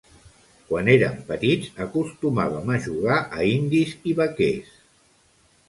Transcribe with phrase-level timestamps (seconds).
[0.69, 4.77] Quan érem petits acostumàvem a jugar a indis i vaquers.